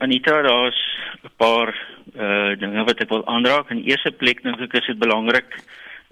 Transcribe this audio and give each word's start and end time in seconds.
Anita, 0.00 0.42
daar's 0.42 0.80
'n 1.22 1.30
paar 1.36 1.68
uh 2.16 2.56
dinge 2.58 2.84
wat 2.84 3.00
ek 3.00 3.08
wil 3.08 3.26
aanraak. 3.26 3.70
In 3.70 3.84
eerste 3.84 4.10
plek 4.10 4.42
dink 4.42 4.60
ek 4.60 4.72
is 4.72 4.86
dit 4.86 4.98
belangrik 4.98 5.50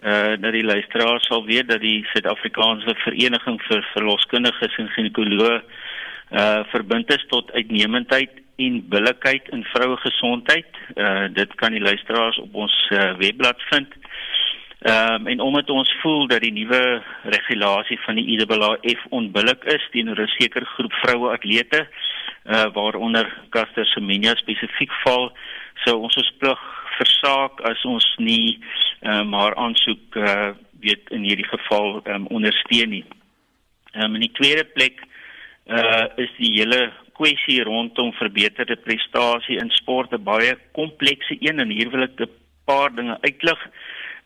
uh 0.04 0.36
dat 0.36 0.52
die 0.52 0.64
luisteraars 0.64 1.26
sal 1.26 1.44
weet 1.44 1.68
dat 1.68 1.80
die 1.80 2.04
Suid-Afrikaanse 2.12 2.94
Vereniging 3.04 3.56
vir 3.68 3.80
Verloskundiges 3.92 4.76
en 4.76 4.92
Ginekoloë 4.92 5.62
uh 6.32 6.60
verbind 6.72 7.12
is 7.16 7.24
tot 7.28 7.52
uitnemendheid 7.52 8.30
en 8.56 8.88
billikheid 8.88 9.48
in 9.56 9.64
vroue 9.72 9.96
gesondheid. 9.96 10.68
Uh 10.96 11.32
dit 11.32 11.54
kan 11.54 11.72
die 11.72 11.86
luisteraars 11.88 12.38
op 12.38 12.54
ons 12.54 12.76
uh, 12.92 13.16
webblad 13.16 13.62
vind. 13.72 13.88
Ehm 14.78 15.14
um, 15.14 15.26
en 15.26 15.40
omdat 15.40 15.70
ons 15.70 15.96
voel 16.02 16.26
dat 16.26 16.40
die 16.40 16.52
nuwe 16.52 17.02
regulasie 17.22 17.98
van 18.04 18.14
die 18.14 18.26
IAAF 18.36 19.00
onbillik 19.08 19.64
is 19.64 19.88
teenoor 19.90 20.20
'n 20.20 20.36
sekere 20.38 20.64
groep 20.64 20.92
vroue 20.92 21.32
atlete 21.32 21.88
waaronder 22.48 23.28
Caster 23.50 23.86
Semenya 23.86 24.34
spesifiek 24.40 24.92
val, 25.04 25.28
sou 25.84 25.98
ons 26.02 26.16
ons 26.16 26.30
plig 26.40 26.62
versaak 26.98 27.60
as 27.68 27.84
ons 27.84 28.06
nie 28.18 28.58
uh 29.06 29.22
maar 29.22 29.54
aansoek 29.54 30.16
uh 30.16 30.54
weet 30.82 31.10
in 31.14 31.26
hierdie 31.26 31.46
geval 31.48 32.00
um 32.14 32.26
ondersteun 32.34 32.90
nie. 32.96 33.04
Um, 33.94 34.14
in 34.14 34.26
die 34.26 34.34
tweede 34.38 34.64
plek 34.64 35.00
uh 35.66 36.06
is 36.16 36.32
die 36.38 36.52
hele 36.56 36.88
kwessie 37.18 37.62
rondom 37.66 38.12
verbeterde 38.18 38.76
prestasie 38.76 39.58
in 39.58 39.70
sport 39.80 40.12
'n 40.12 40.22
baie 40.22 40.56
komplekse 40.72 41.36
een 41.40 41.60
en 41.60 41.70
hier 41.70 41.90
wil 41.90 42.06
ek 42.08 42.20
'n 42.20 42.30
paar 42.64 42.94
dinge 42.94 43.18
uitlig. 43.20 43.60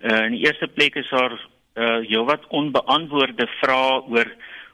Uh, 0.00 0.24
in 0.26 0.32
die 0.36 0.44
eerste 0.46 0.68
plek 0.68 0.94
is 0.96 1.10
daar 1.10 1.32
uh 1.74 2.00
heelwat 2.08 2.46
onbeantwoorde 2.48 3.46
vrae 3.60 4.02
oor 4.12 4.28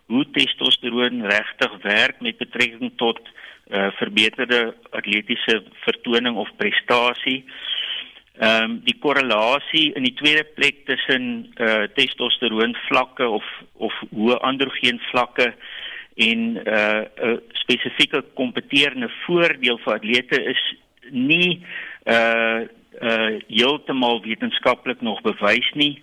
hoe 0.08 0.24
testosteron 0.32 1.24
regtig 1.28 1.74
werk 1.82 2.20
met 2.20 2.40
betrekking 2.40 2.92
tot 2.96 3.20
uh 3.68 3.90
verbeterde 4.00 4.74
atletiese 4.96 5.62
vertoning 5.84 6.36
of 6.36 6.48
prestasie. 6.56 7.44
Ehm 8.38 8.64
um, 8.64 8.78
die 8.86 8.96
korrelasie 9.02 9.92
in 9.98 10.06
die 10.06 10.14
tweede 10.16 10.46
plek 10.56 10.86
tussen 10.88 11.52
uh 11.60 11.84
testosteron 11.98 12.76
vlakke 12.86 13.28
of 13.28 13.44
of 13.76 13.92
hoë 14.14 14.40
androgeen 14.50 15.00
vlakke 15.10 15.52
en 16.16 16.40
uh 16.56 17.02
'n 17.28 17.40
spesifieke 17.62 18.24
kompeterende 18.34 19.10
voordeel 19.26 19.78
vir 19.84 19.94
atlete 19.94 20.42
is 20.54 20.62
nie 21.10 21.60
uh 22.06 22.64
uh 23.02 23.38
heeltemal 23.48 24.22
wetenskaplik 24.24 25.00
nog 25.00 25.20
bewys 25.22 25.70
nie. 25.74 26.02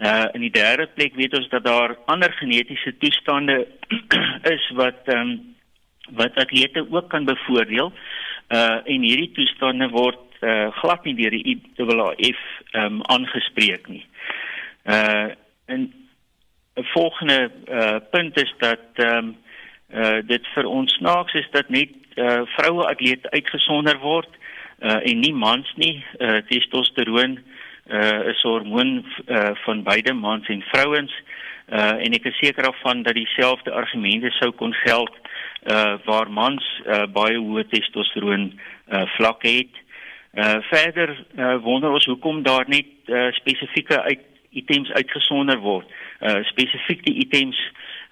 Uh 0.00 0.28
in 0.32 0.40
die 0.40 0.50
derde 0.50 0.86
plek 0.86 1.14
weet 1.14 1.34
ons 1.36 1.48
dat 1.52 1.64
daar 1.64 1.96
ander 2.08 2.32
genetiese 2.32 2.94
toestande 2.98 3.66
is 4.54 4.70
wat 4.74 5.04
ehm 5.04 5.20
um, 5.20 5.56
wat 6.16 6.34
atlete 6.34 6.86
ook 6.90 7.08
kan 7.08 7.24
bevoordeel. 7.24 7.92
Uh 8.48 8.80
en 8.84 9.04
hierdie 9.04 9.30
toestande 9.36 9.88
word 9.88 10.40
uh 10.40 10.70
glad 10.80 11.04
nie 11.04 11.14
deur 11.14 11.36
die 11.36 11.44
IAAF 11.76 12.40
ehm 12.72 12.84
um, 12.84 13.02
aangespreek 13.02 13.88
nie. 13.88 14.06
Uh 14.84 15.36
en 15.66 15.92
'n 16.76 16.88
volgende 16.96 17.50
uh 17.68 17.98
punt 18.10 18.40
is 18.40 18.54
dat 18.58 18.88
ehm 18.94 19.16
um, 19.16 19.36
uh 19.92 20.18
dit 20.24 20.46
vir 20.54 20.64
ons 20.64 20.92
snaaks 20.92 21.32
is 21.34 21.50
dat 21.50 21.68
net 21.68 21.92
uh 22.16 22.42
vroue 22.56 22.86
atlete 22.86 23.30
uitgesonder 23.30 23.98
word 23.98 24.38
uh, 24.80 25.00
en 25.10 25.20
nie 25.20 25.34
mans 25.34 25.72
nie. 25.76 26.04
Uh, 26.18 26.40
testosteron 26.48 27.36
uh, 27.36 27.59
is 28.30 28.42
'n 28.44 28.48
hormoon 28.48 29.04
uh, 29.26 29.50
van 29.64 29.82
beide 29.82 30.12
mans 30.12 30.48
en 30.48 30.62
vrouens. 30.62 31.12
Uh, 31.68 32.02
en 32.04 32.12
ek 32.12 32.24
is 32.24 32.38
seker 32.38 32.62
daarvan 32.62 33.02
dat 33.02 33.14
dieselfde 33.14 33.70
argumente 33.70 34.30
sou 34.30 34.50
kon 34.50 34.72
geld 34.72 35.14
uh, 35.64 35.94
waar 36.04 36.30
mans 36.30 36.64
uh, 36.86 37.06
baie 37.06 37.38
hoë 37.38 37.68
testosteron 37.68 38.52
uh, 38.90 39.02
vlakke 39.16 39.48
het. 39.48 39.74
Uh, 40.34 40.58
verder 40.70 41.24
uh, 41.38 41.56
wonder 41.62 41.90
ons 41.90 42.06
hoekom 42.06 42.42
daar 42.42 42.64
net 42.66 42.86
uh, 43.06 43.32
spesifieke 43.32 44.02
uit 44.02 44.20
items 44.50 44.90
uitgesonder 44.90 45.58
word. 45.58 45.86
Uh, 46.20 46.42
spesifiek 46.42 47.04
die 47.04 47.14
items 47.14 47.58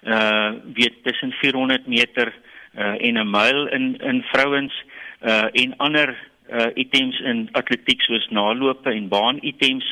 uh 0.03 0.51
weet 0.73 1.03
tussen 1.03 1.31
400 1.31 1.87
meter 1.87 2.33
uh 2.75 2.95
en 3.07 3.17
'n 3.17 3.29
myl 3.29 3.67
in 3.67 3.97
in 3.97 4.23
vrouens 4.31 4.83
uh 5.21 5.47
en 5.51 5.77
ander 5.77 6.28
uh 6.51 6.69
items 6.75 7.19
in 7.19 7.49
atletiek 7.53 8.01
soos 8.01 8.27
nalope 8.29 8.89
en 8.91 9.09
baan 9.09 9.39
items 9.41 9.85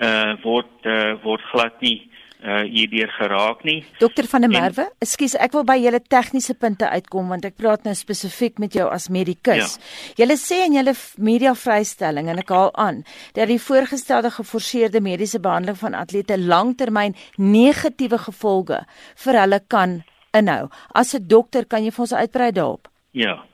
uh 0.00 0.34
word 0.42 0.70
uh 0.86 1.14
word 1.22 1.44
glad 1.52 1.80
nie 1.80 2.00
uh 2.42 2.62
hierdeur 2.66 3.10
geraak 3.14 3.62
nie. 3.64 3.84
Dokter 4.00 4.26
van 4.26 4.42
der 4.42 4.50
Merwe, 4.50 4.86
ekskuus, 5.04 5.36
ek 5.38 5.54
wil 5.54 5.64
by 5.66 5.76
julle 5.78 6.00
tegniese 6.02 6.56
punte 6.58 6.88
uitkom 6.90 7.28
want 7.30 7.46
ek 7.46 7.54
praat 7.60 7.86
nou 7.86 7.94
spesifiek 7.94 8.58
met 8.62 8.74
jou 8.74 8.88
as 8.90 9.06
medikus. 9.14 9.76
Ja. 9.78 10.24
Julle 10.24 10.36
sê 10.40 10.64
in 10.66 10.74
julle 10.80 10.94
media 11.22 11.54
vrystelling 11.54 12.32
en 12.32 12.42
ek 12.42 12.50
haal 12.50 12.72
aan 12.74 13.02
dat 13.38 13.46
die 13.52 13.60
voorgestelde 13.62 14.32
geforseerde 14.34 15.02
mediese 15.04 15.38
behandeling 15.42 15.78
van 15.78 15.94
atlete 15.98 16.38
langtermyn 16.40 17.14
negatiewe 17.38 18.18
gevolge 18.26 18.82
vir 19.24 19.40
hulle 19.44 19.62
kan 19.68 20.00
inhou. 20.34 20.66
As 20.94 21.14
'n 21.14 21.28
dokter 21.28 21.64
kan 21.64 21.84
jy 21.84 21.90
vir 21.90 22.02
ons 22.02 22.12
uitbrei 22.12 22.50
daarop? 22.50 22.88
Ja. 23.12 23.44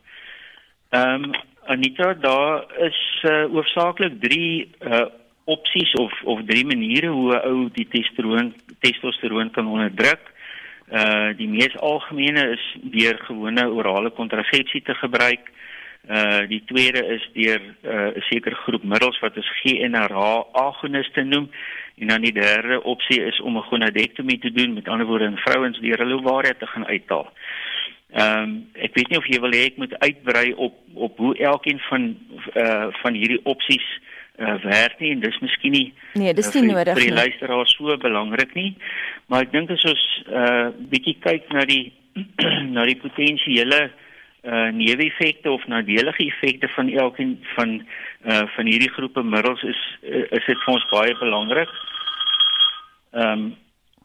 Ehm 0.91 1.25
um, 1.25 1.33
Anita, 1.69 2.15
daar 2.15 2.65
is 2.79 3.25
uh, 3.29 3.55
oorsaaklik 3.55 4.21
3 4.21 4.69
uh 4.81 5.07
opsies 5.45 5.93
of 5.93 6.13
of 6.25 6.41
drie 6.45 6.65
maniere 6.67 7.09
hoe 7.09 7.33
'n 7.35 7.47
ou 7.49 7.69
die 7.73 7.89
testosteron 7.89 8.55
testosteron 8.81 9.51
kan 9.51 9.67
onderdruk. 9.67 10.21
Uh 10.93 11.37
die 11.37 11.49
mees 11.49 11.77
algemene 11.77 12.51
is 12.57 12.65
deur 12.83 13.17
gewone 13.29 13.65
orale 13.69 14.11
kontrasepsie 14.11 14.83
te 14.83 14.95
gebruik. 14.95 15.45
Uh 16.09 16.49
die 16.49 16.63
tweede 16.65 17.07
is 17.17 17.29
deur 17.33 17.61
'n 17.61 17.77
uh, 17.89 18.23
sekere 18.31 18.55
groep 18.55 18.85
middels 18.85 19.21
wat 19.21 19.37
ons 19.37 19.53
GnRH 19.61 20.25
agoniste 20.53 21.23
noem 21.23 21.51
en 21.99 22.07
dan 22.07 22.21
die 22.21 22.33
derde 22.33 22.83
opsie 22.83 23.21
is 23.25 23.41
om 23.41 23.57
'n 23.57 23.69
gonadektomie 23.71 24.39
te 24.39 24.53
doen, 24.53 24.73
met 24.73 24.89
ander 24.89 25.07
woorde 25.07 25.25
in 25.25 25.37
vrouens 25.37 25.81
deur 25.81 25.99
hulle 25.99 26.21
ovaria 26.21 26.55
te 26.59 26.67
gaan 26.67 26.87
uithaal. 26.87 27.33
Ehm 28.09 28.43
um, 28.43 28.53
ek 28.73 28.95
weet 28.97 29.11
nie 29.13 29.19
of 29.21 29.27
jy 29.29 29.39
wil 29.41 29.53
hê 29.53 29.67
ek 29.69 29.77
moet 29.77 29.93
uitbrei 30.01 30.55
op 30.57 30.77
op 30.95 31.19
hoe 31.21 31.35
elkeen 31.37 31.81
van 31.91 32.07
uh 32.57 32.87
van 33.03 33.13
hierdie 33.13 33.41
opsies 33.45 33.85
uh 34.41 34.55
werk 34.63 34.97
nie 35.03 35.11
en 35.13 35.21
dis 35.21 35.37
miskien 35.45 35.75
nie 35.77 35.93
Nee, 36.15 36.33
dis 36.33 36.49
nie 36.55 36.63
uh, 36.63 36.71
nodig. 36.71 36.97
Vir 36.97 37.05
die 37.11 37.19
luisteraar 37.19 37.69
so 37.69 37.97
belangrik 38.01 38.55
nie. 38.57 38.71
Maar 39.29 39.45
ek 39.45 39.53
dink 39.53 39.75
as 39.77 39.85
ons 39.93 40.07
uh 40.25 40.71
bietjie 40.89 41.19
kyk 41.21 41.53
na 41.53 41.67
die 41.69 41.93
na 42.77 42.89
die 42.89 42.97
potensiële 43.03 43.83
uh 44.49 44.69
neeweffekte 44.73 45.53
of 45.53 45.69
nadelige 45.69 46.31
effekte 46.31 46.73
van 46.79 46.89
elkeen 46.89 47.37
van 47.59 47.77
uh 48.25 48.45
van 48.57 48.73
hierdie 48.73 48.93
groepe 48.97 49.23
middels 49.23 49.69
is 49.69 49.85
uh, 50.09 50.25
is 50.33 50.49
dit 50.49 50.65
vir 50.65 50.75
ons 50.79 50.91
baie 50.97 51.21
belangrik. 51.21 51.79
Ehm 53.13 53.33
um, 53.37 53.49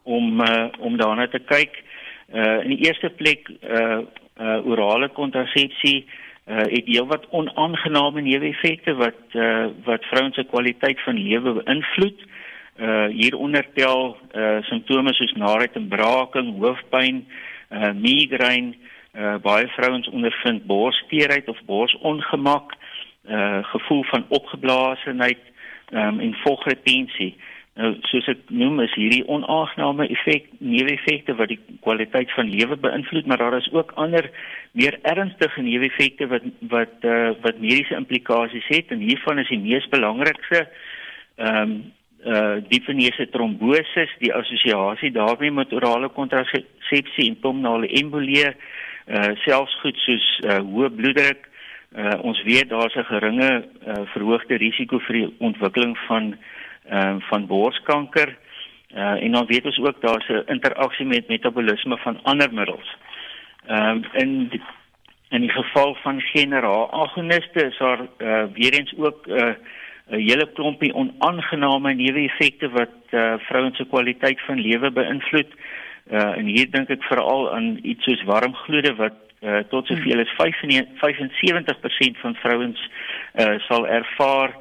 om 0.03 0.41
uh, 0.41 0.67
om 0.83 0.97
daarna 0.99 1.27
te 1.31 1.39
kyk. 1.39 1.83
Uh 2.31 2.63
in 2.63 2.75
die 2.75 2.85
eerste 2.87 3.09
plek 3.09 3.49
uh 3.49 4.01
uh 4.39 4.65
orale 4.65 5.09
kontrasepsie 5.09 6.05
uh 6.47 6.57
het 6.57 6.85
heelwat 6.85 7.27
onaangename 7.29 8.21
neeweffekte 8.21 8.95
wat 8.95 9.19
uh 9.33 9.67
wat 9.85 10.05
vrouens 10.11 10.35
se 10.35 10.43
kwaliteit 10.43 11.01
van 11.03 11.17
lewe 11.17 11.53
beïnvloed. 11.63 12.25
Uh 12.79 13.05
hieronder 13.05 13.65
tel 13.73 14.17
uh 14.35 14.61
simptome 14.61 15.13
soos 15.13 15.33
naait 15.33 15.75
en 15.75 15.87
braaking, 15.87 16.55
hoofpyn, 16.59 17.25
uh 17.71 17.91
migraine, 17.91 18.73
uh 19.15 19.35
baie 19.41 19.67
vrouens 19.67 20.09
ondervind 20.09 20.65
borsteerheid 20.65 21.47
of 21.47 21.59
borsongemak, 21.65 22.73
uh 23.29 23.63
gevoel 23.63 24.03
van 24.03 24.25
opgeblaasenheid 24.29 25.51
um, 25.93 26.19
en 26.19 26.33
vogretensie. 26.33 27.35
Nou 27.73 27.95
soos 28.05 28.27
ek 28.29 28.51
noem 28.53 28.83
is 28.83 28.93
hierdie 28.93 29.23
onaangename 29.25 30.05
effek 30.13 30.51
neeweffekte 30.61 31.33
wat 31.39 31.49
die 31.49 31.57
kwaliteit 31.81 32.29
van 32.35 32.51
lewe 32.51 32.77
beïnvloed, 32.77 33.25
maar 33.25 33.41
daar 33.41 33.57
is 33.57 33.69
ook 33.73 33.95
ander 33.97 34.29
meer 34.77 34.99
ernstige 35.01 35.61
neeweffekte 35.65 36.27
wat 36.29 36.45
wat 36.69 37.07
uh, 37.09 37.31
wat 37.41 37.57
mediese 37.57 37.97
implikasies 37.97 38.69
het 38.69 38.93
en 38.93 39.01
hiervan 39.01 39.41
is 39.41 39.49
die 39.49 39.61
mees 39.65 39.89
belangrikste 39.89 40.67
ehm 41.41 41.61
um, 41.61 41.75
uh 42.23 42.31
eh, 42.33 42.63
diepenese 42.69 43.25
trombose, 43.29 44.05
die 44.19 44.33
assosiasie 44.33 45.09
daarmee 45.11 45.51
met 45.51 45.73
orale 45.73 46.07
kontrasepsie 46.09 47.25
en 47.27 47.39
pulmonale 47.39 47.89
embolie, 47.99 48.45
uh 48.47 49.33
selfs 49.43 49.75
goed 49.81 49.97
soos 50.05 50.27
uh 50.45 50.61
hoë 50.63 50.89
bloeddruk. 50.95 51.49
Uh 51.91 52.15
ons 52.23 52.39
weet 52.47 52.69
daar's 52.69 52.95
'n 52.95 53.09
geringe 53.11 53.51
uh 53.87 54.05
verhoogde 54.13 54.55
risiko 54.55 54.99
vir 54.99 55.15
die 55.15 55.33
ontwikkeling 55.39 55.97
van 56.07 56.37
ehm 56.89 57.15
uh, 57.15 57.21
van 57.29 57.47
borskanker. 57.47 58.37
Uh, 58.95 59.23
en 59.23 59.31
dan 59.31 59.45
weet 59.45 59.65
ons 59.65 59.79
ook 59.79 60.01
daar's 60.01 60.27
'n 60.27 60.43
interaksie 60.45 61.05
met 61.05 61.27
metabolisme 61.27 61.97
van 61.97 62.19
ander 62.23 62.53
middels. 62.53 62.95
Ehm 63.67 63.89
um, 63.89 64.03
in 64.13 64.47
die, 64.47 64.61
in 65.29 65.41
die 65.41 65.51
geval 65.51 65.95
van 65.95 66.21
generaal 66.21 66.91
agoniste 66.91 67.65
is 67.65 67.77
daar 67.77 67.99
uh, 67.99 68.43
weer 68.53 68.73
eens 68.73 68.93
ook 68.97 69.27
'n 69.27 69.31
uh, 69.31 69.53
'n 70.11 70.19
hele 70.19 70.47
klompie 70.53 70.93
onaangename 70.93 71.93
neeweffekte 71.93 72.69
wat 72.69 72.95
uh, 73.11 73.33
vrouens 73.37 73.77
se 73.77 73.85
kwaliteit 73.85 74.41
van 74.41 74.59
lewe 74.59 74.91
beïnvloed. 74.91 75.51
Uh, 76.11 76.37
en 76.37 76.45
hier 76.45 76.67
dink 76.71 76.89
ek 76.89 77.03
veral 77.07 77.53
aan 77.55 77.79
iets 77.81 78.03
soos 78.03 78.23
warm 78.27 78.53
gloede 78.65 78.95
wat 78.99 79.15
uh, 79.39 79.63
tot 79.71 79.87
soveel 79.87 80.19
as 80.19 80.33
75% 80.35 82.19
van 82.19 82.35
vrouens 82.35 82.89
uh, 83.39 83.55
sal 83.67 83.87
ervaar 83.87 84.51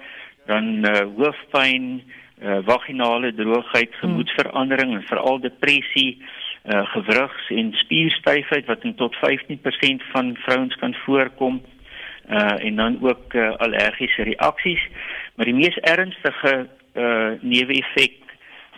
dan 0.47 0.65
uh, 0.85 1.07
hoofpyn, 1.17 2.03
uh, 2.43 2.59
vaginale 2.67 3.35
droogheid, 3.35 3.95
gemoedverandering 3.95 4.95
en 4.95 5.03
veral 5.03 5.41
depressie, 5.41 6.23
uh, 6.65 6.87
gewrigs- 6.95 7.51
en 7.51 7.73
spierstyfheid 7.73 8.67
wat 8.67 8.85
tot 8.97 9.17
15% 9.17 10.03
van 10.13 10.37
vrouens 10.37 10.75
kan 10.77 10.95
voorkom 10.95 11.63
uh 12.31 12.65
en 12.65 12.77
dan 12.77 12.99
ook 13.01 13.35
uh, 13.35 13.51
allergiese 13.57 14.23
reaksies 14.23 14.89
maar 15.35 15.47
die 15.47 15.55
mees 15.55 15.77
ernstige 15.77 16.69
uh 16.95 17.31
neeweffek 17.41 18.21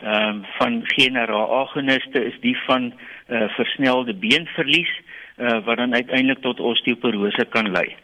ehm 0.02 0.28
um, 0.28 0.44
van 0.58 0.80
generaagoniste 0.84 2.24
is 2.24 2.40
die 2.40 2.56
van 2.66 2.92
uh 3.28 3.48
versnelde 3.48 4.14
beenverlies 4.14 5.00
uh 5.36 5.64
wat 5.64 5.76
dan 5.76 5.94
uiteindelik 5.94 6.40
tot 6.40 6.60
osteoporose 6.60 7.46
kan 7.50 7.70
lei. 7.70 7.96